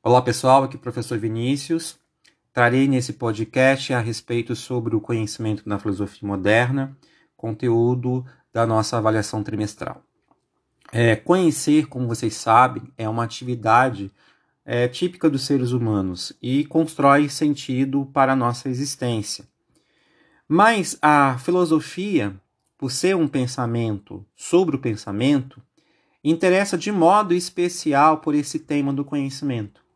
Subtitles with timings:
[0.00, 1.98] Olá pessoal, aqui é o professor Vinícius.
[2.52, 6.96] Trarei nesse podcast a respeito sobre o conhecimento na filosofia moderna,
[7.36, 10.00] conteúdo da nossa avaliação trimestral.
[10.92, 14.08] É, conhecer, como vocês sabem, é uma atividade
[14.64, 19.44] é, típica dos seres humanos e constrói sentido para a nossa existência.
[20.46, 22.40] Mas a filosofia,
[22.78, 25.60] por ser um pensamento sobre o pensamento,
[26.22, 29.87] interessa de modo especial por esse tema do conhecimento.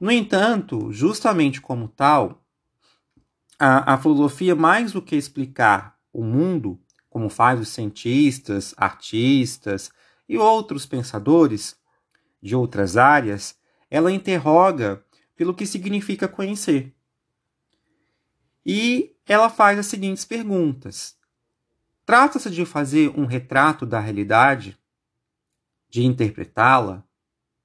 [0.00, 2.42] No entanto, justamente como tal,
[3.58, 9.90] a, a filosofia, mais do que explicar o mundo, como faz os cientistas, artistas
[10.26, 11.76] e outros pensadores
[12.40, 13.58] de outras áreas,
[13.90, 15.04] ela interroga
[15.36, 16.96] pelo que significa conhecer.
[18.64, 21.18] E ela faz as seguintes perguntas:
[22.06, 24.78] Trata-se de fazer um retrato da realidade,
[25.90, 27.04] de interpretá-la,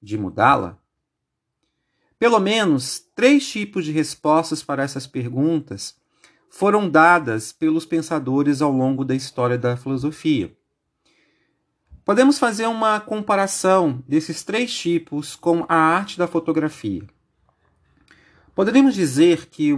[0.02, 0.78] de mudá-la?
[2.18, 5.94] Pelo menos três tipos de respostas para essas perguntas
[6.48, 10.56] foram dadas pelos pensadores ao longo da história da filosofia.
[12.04, 17.02] Podemos fazer uma comparação desses três tipos com a arte da fotografia.
[18.54, 19.74] Poderíamos dizer que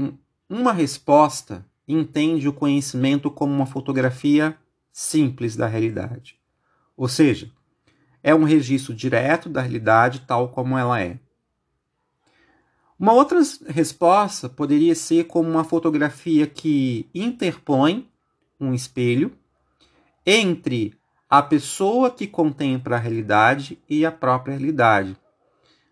[0.48, 4.56] uma resposta entende o conhecimento como uma fotografia
[4.92, 6.38] simples da realidade,
[6.96, 7.50] ou seja,
[8.22, 11.18] é um registro direto da realidade tal como ela é.
[12.98, 18.08] Uma outra resposta poderia ser como uma fotografia que interpõe
[18.60, 19.32] um espelho
[20.27, 20.98] entre
[21.30, 25.16] a pessoa que contempla a realidade e a própria realidade,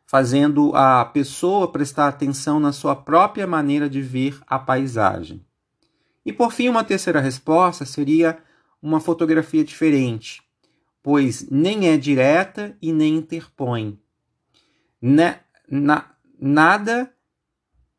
[0.05, 5.45] fazendo a pessoa prestar atenção na sua própria maneira de ver a paisagem.
[6.25, 8.39] E por fim, uma terceira resposta seria
[8.83, 10.43] uma fotografia diferente,
[11.03, 13.97] pois nem é direta e nem interpõe.
[15.01, 15.37] Na,
[15.71, 17.13] na, nada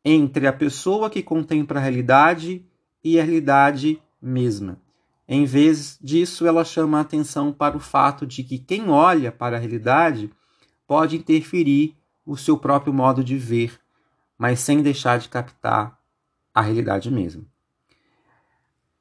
[0.04, 2.64] entre a pessoa que contempla a realidade
[3.02, 4.80] e a realidade mesma.
[5.26, 9.56] Em vez disso, ela chama a atenção para o fato de que quem olha para
[9.56, 10.30] a realidade
[10.86, 13.78] pode interferir o seu próprio modo de ver,
[14.38, 15.98] mas sem deixar de captar
[16.54, 17.44] a realidade mesma.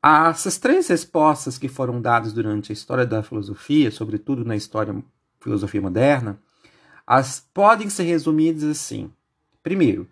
[0.04, 4.96] Essas três respostas que foram dadas durante a história da filosofia, sobretudo na história
[5.40, 6.40] filosofia moderna,
[7.06, 9.12] as podem ser resumidas assim.
[9.68, 10.08] Primeiro,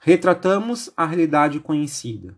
[0.00, 2.36] retratamos a realidade conhecida.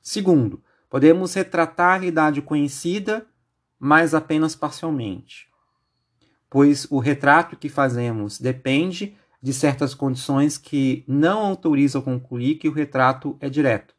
[0.00, 3.24] Segundo, podemos retratar a realidade conhecida,
[3.78, 5.46] mas apenas parcialmente,
[6.50, 12.72] pois o retrato que fazemos depende de certas condições que não autorizam concluir que o
[12.72, 13.94] retrato é direto.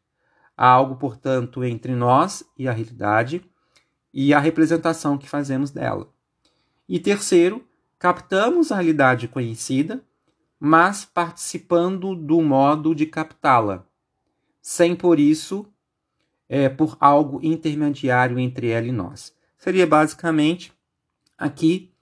[0.54, 3.42] Há algo, portanto, entre nós e a realidade
[4.12, 6.12] e a representação que fazemos dela.
[6.86, 7.66] E terceiro,
[7.98, 10.04] captamos a realidade conhecida,
[10.64, 13.84] mas participando do modo de captá-la,
[14.62, 15.66] sem por isso
[16.48, 19.34] é, por algo intermediário entre ela e nós.
[19.58, 20.72] Seria basicamente
[21.36, 21.92] aqui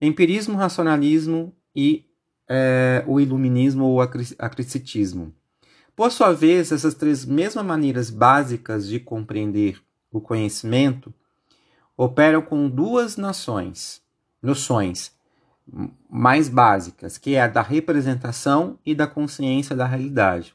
[0.00, 2.06] empirismo, racionalismo e
[2.48, 5.34] é, o iluminismo ou acriticismo.
[5.94, 11.12] Por sua vez, essas três mesmas maneiras básicas de compreender o conhecimento
[11.94, 14.00] operam com duas nações,
[14.40, 15.17] noções
[16.08, 20.54] mais básicas, que é a da representação e da consciência da realidade.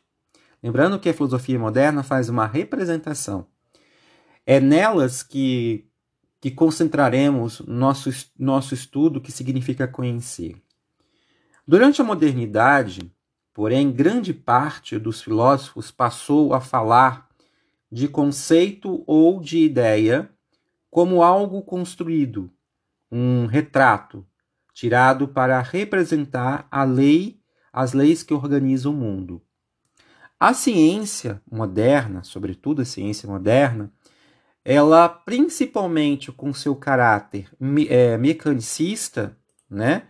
[0.62, 3.46] Lembrando que a filosofia moderna faz uma representação.
[4.46, 5.86] É nelas que,
[6.40, 10.56] que concentraremos nosso, nosso estudo que significa conhecer.
[11.68, 13.12] Durante a modernidade,
[13.54, 17.30] porém, grande parte dos filósofos passou a falar
[17.92, 20.30] de conceito ou de ideia
[20.90, 22.52] como algo construído,
[23.12, 24.26] um retrato,
[24.74, 27.40] tirado para representar a lei,
[27.72, 29.42] as leis que organizam o mundo.
[30.40, 33.92] A ciência moderna, sobretudo a ciência moderna,
[34.66, 37.50] ela principalmente com seu caráter
[37.90, 39.38] é, mecanicista,
[39.70, 40.04] né?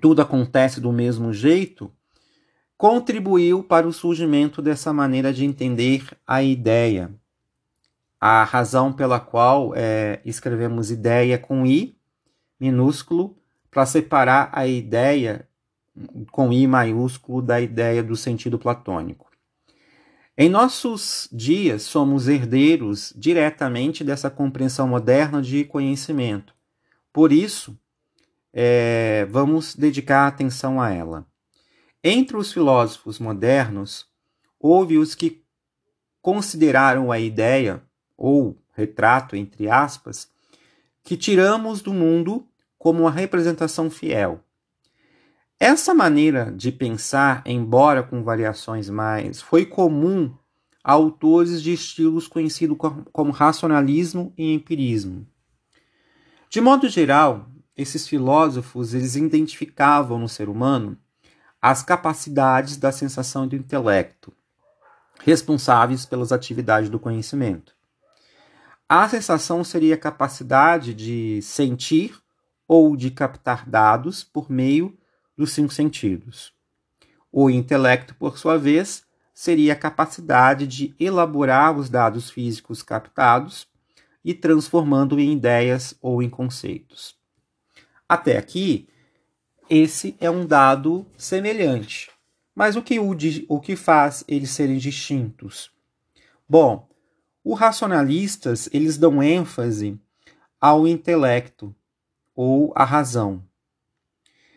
[0.00, 1.92] Tudo acontece do mesmo jeito,
[2.76, 7.12] contribuiu para o surgimento dessa maneira de entender a ideia.
[8.20, 11.96] A razão pela qual é, escrevemos ideia com i
[12.62, 13.36] minúsculo
[13.68, 15.48] para separar a ideia
[16.30, 19.30] com I maiúsculo da ideia do sentido platônico.
[20.38, 26.54] Em nossos dias, somos herdeiros diretamente dessa compreensão moderna de conhecimento.
[27.12, 27.76] Por isso,
[28.52, 31.26] é, vamos dedicar atenção a ela.
[32.02, 34.06] Entre os filósofos modernos,
[34.58, 35.42] houve os que
[36.22, 37.82] consideraram a ideia,
[38.16, 40.30] ou retrato, entre aspas,
[41.02, 42.46] que tiramos do mundo
[42.82, 44.40] como uma representação fiel.
[45.60, 50.34] Essa maneira de pensar, embora com variações mais, foi comum
[50.82, 52.76] a autores de estilos conhecidos
[53.12, 55.24] como racionalismo e empirismo.
[56.50, 57.46] De modo geral,
[57.76, 60.98] esses filósofos eles identificavam no ser humano
[61.62, 64.32] as capacidades da sensação do intelecto,
[65.20, 67.76] responsáveis pelas atividades do conhecimento.
[68.88, 72.21] A sensação seria a capacidade de sentir
[72.66, 74.96] ou de captar dados por meio
[75.36, 76.52] dos cinco sentidos.
[77.30, 79.04] O intelecto, por sua vez,
[79.34, 83.66] seria a capacidade de elaborar os dados físicos captados
[84.24, 87.16] e transformando em ideias ou em conceitos.
[88.08, 88.88] Até aqui,
[89.68, 92.10] esse é um dado semelhante.
[92.54, 93.16] Mas o que, o,
[93.48, 95.70] o que faz eles serem distintos?
[96.46, 96.86] Bom,
[97.42, 99.98] os racionalistas eles dão ênfase
[100.60, 101.74] ao intelecto
[102.34, 103.42] ou à razão.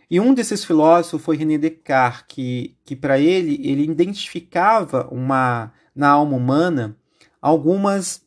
[0.09, 6.09] E um desses filósofos foi René Descartes, que, que para ele, ele identificava uma, na
[6.09, 6.95] alma humana
[7.41, 8.23] algumas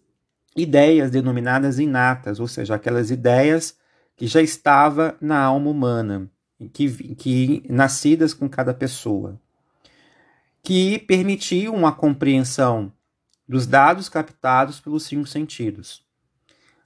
[0.56, 3.77] ideias denominadas inatas, ou seja, aquelas ideias
[4.17, 6.29] que já estavam na alma humana,
[6.73, 9.41] que, que nascidas com cada pessoa,
[10.62, 12.93] que permitiam a compreensão
[13.49, 16.07] dos dados captados pelos cinco sentidos.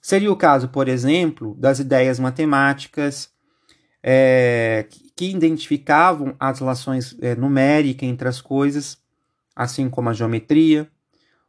[0.02, 3.31] Seria o caso, por exemplo, das ideias matemáticas,
[4.02, 4.84] é,
[5.14, 8.99] que identificavam as relações é, numéricas entre as coisas,
[9.54, 10.90] assim como a geometria.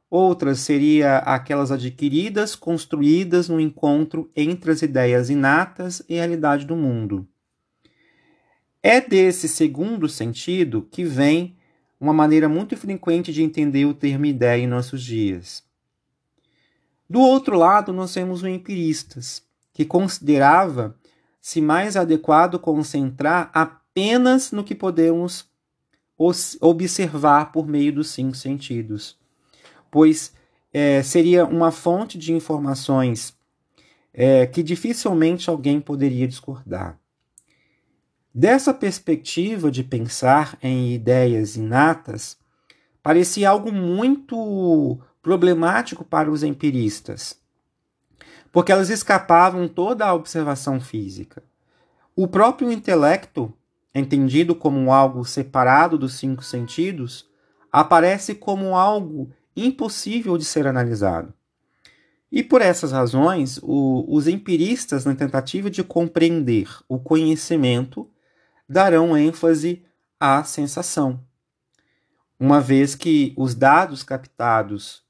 [0.08, 6.76] Outras seria aquelas adquiridas, construídas no encontro entre as ideias inatas e a realidade do
[6.76, 7.28] mundo.
[8.84, 11.58] É desse segundo sentido que vem
[12.00, 15.64] uma maneira muito frequente de entender o termo ideia em nossos dias.
[17.10, 20.96] Do outro lado, nós temos os empiristas, que considerava
[21.42, 25.46] se mais adequado concentrar apenas no que podemos
[26.62, 29.18] observar por meio dos cinco sentidos,
[29.92, 30.34] pois
[30.72, 33.36] é, seria uma fonte de informações
[34.14, 36.98] é, que dificilmente alguém poderia discordar.
[38.34, 42.38] Dessa perspectiva de pensar em ideias inatas,
[43.02, 47.42] parecia algo muito problemático para os empiristas
[48.54, 51.44] porque elas escapavam toda a observação física.
[52.16, 53.52] O próprio intelecto,
[53.94, 57.28] entendido como algo separado dos cinco sentidos,
[57.72, 61.34] aparece como algo impossível de ser analisado.
[62.32, 68.08] E por essas razões, o, os empiristas, na tentativa de compreender o conhecimento,
[68.70, 69.84] darão ênfase
[70.20, 71.20] à sensação,
[72.40, 75.03] uma vez que os dados captados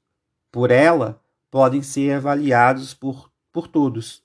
[0.54, 1.20] por ela
[1.50, 4.22] podem ser avaliados por por todos,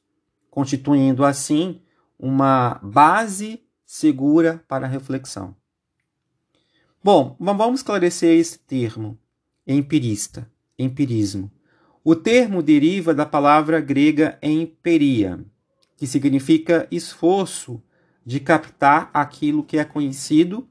[0.51, 1.81] constituindo assim
[2.19, 5.55] uma base segura para a reflexão.
[7.03, 9.17] Bom, vamos esclarecer esse termo,
[9.65, 10.47] empirista,
[10.77, 11.51] empirismo.
[12.03, 15.43] O termo deriva da palavra grega emperia,
[15.97, 17.81] que significa esforço
[18.23, 20.67] de captar aquilo que é conhecido,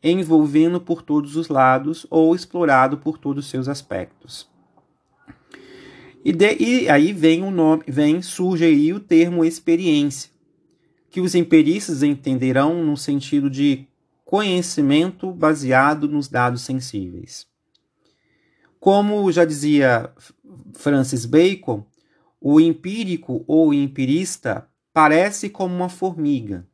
[0.00, 4.49] envolvendo por todos os lados ou explorado por todos os seus aspectos.
[6.24, 10.30] E, de, e aí vem o nome, vem surge aí o termo experiência,
[11.10, 13.86] que os empiristas entenderão no sentido de
[14.24, 17.46] conhecimento baseado nos dados sensíveis.
[18.78, 20.12] Como já dizia
[20.74, 21.84] Francis Bacon,
[22.40, 26.66] o empírico ou empirista parece como uma formiga,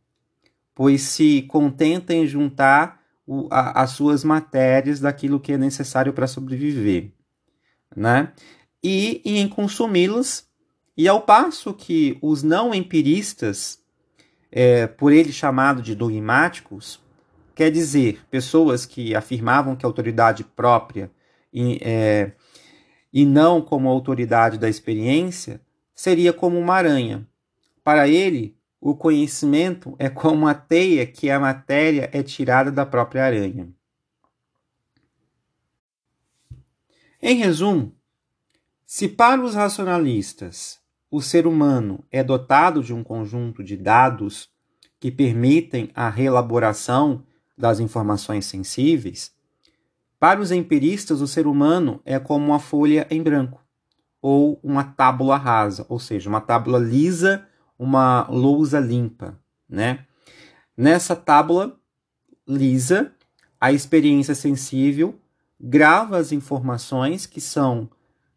[0.75, 6.27] pois se contenta em juntar o, a, as suas matérias daquilo que é necessário para
[6.27, 7.11] sobreviver.
[7.95, 8.33] Né?
[8.87, 10.49] E em consumi-las,
[10.97, 13.81] e ao passo que os não empiristas,
[14.51, 17.01] é, por ele chamado de dogmáticos,
[17.55, 21.11] quer dizer, pessoas que afirmavam que a autoridade própria
[21.53, 22.33] e, é,
[23.13, 25.61] e não como autoridade da experiência,
[25.95, 27.27] seria como uma aranha.
[27.83, 33.25] Para ele, o conhecimento é como a teia que a matéria é tirada da própria
[33.25, 33.69] aranha.
[37.21, 37.96] Em resumo,
[38.87, 40.79] se para os racionalistas
[41.11, 44.49] o ser humano é dotado de um conjunto de dados
[45.01, 47.25] que permitem a reelaboração
[47.59, 49.33] das informações sensíveis,
[50.21, 53.61] para os empiristas o ser humano é como uma folha em branco
[54.23, 57.47] ou uma tábula rasa, ou seja, uma tábula lisa,
[57.79, 59.39] uma lousa limpa,
[59.69, 60.07] né?
[60.77, 61.77] Nessa tábula
[62.47, 63.13] lisa,
[63.61, 65.19] a experiência sensível
[65.61, 67.91] grava as informações que são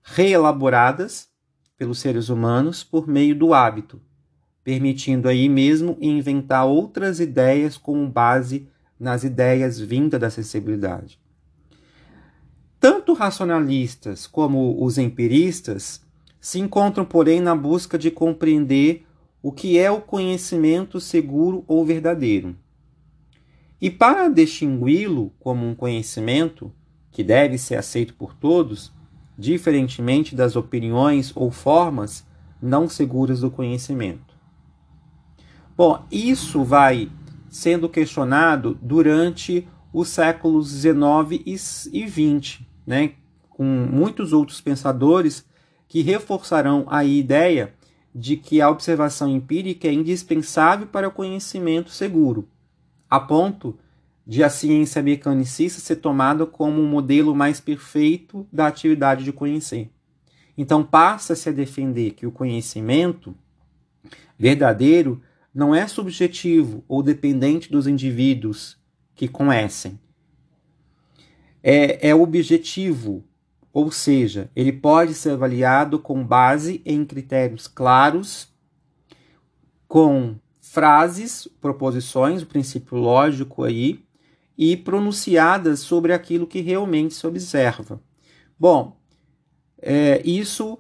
[0.04, 1.30] reelaboradas
[1.78, 4.02] pelos seres humanos por meio do hábito,
[4.64, 8.68] permitindo aí mesmo inventar outras ideias com base
[9.00, 11.20] nas ideias vindas da sensibilidade.
[12.80, 16.02] Tanto racionalistas como os empiristas
[16.40, 19.06] se encontram, porém, na busca de compreender
[19.42, 22.56] o que é o conhecimento seguro ou verdadeiro.
[23.82, 26.74] E para distingui-lo como um conhecimento
[27.12, 28.94] que deve ser aceito por todos,
[29.40, 32.28] diferentemente das opiniões ou formas
[32.62, 34.38] não seguras do conhecimento.
[35.78, 37.10] Bom, isso vai
[37.50, 43.14] sendo questionado durante os séculos XIX e XX, né,
[43.50, 45.46] com muitos outros pensadores
[45.88, 47.74] que reforçarão a ideia
[48.14, 52.46] de que a observação empírica é indispensável para o conhecimento seguro,
[53.10, 53.80] a ponto
[54.26, 59.90] de a ciência mecanicista ser tomada como um modelo mais perfeito da atividade de conhecer.
[60.58, 63.36] Então passa-se a defender que o conhecimento
[64.38, 65.22] verdadeiro
[65.54, 68.78] não é subjetivo ou dependente dos indivíduos
[69.16, 70.00] que conhecem,
[71.62, 73.24] é, é objetivo,
[73.74, 78.48] ou seja, ele pode ser avaliado com base em critérios claros,
[79.88, 84.06] com frases, proposições, o princípio lógico aí,
[84.62, 88.02] e pronunciadas sobre aquilo que realmente se observa.
[88.60, 88.98] Bom,
[89.82, 90.78] é, isso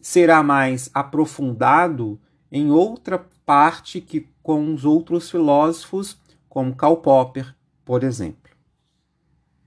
[0.00, 2.20] será mais aprofundado
[2.50, 8.45] em outra parte que com os outros filósofos, como Karl Popper, por exemplo.